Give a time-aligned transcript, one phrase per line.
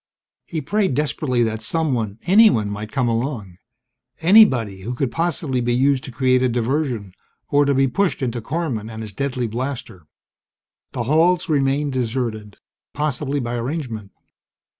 [0.47, 3.59] He prayed desperately that someone anyone might come along.
[4.19, 7.13] Anybody who could possibly be used to create a diversion,
[7.49, 10.07] or to be pushed into Korman and his deadly blaster.
[10.93, 12.57] The halls remained deserted,
[12.95, 14.09] possibly by arrangement.